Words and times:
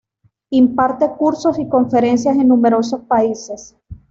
Imparte 0.49 1.11
cursos 1.15 1.59
y 1.59 1.69
conferencias 1.69 2.35
en 2.35 2.47
numerosos 2.47 3.01
países. 3.01 3.75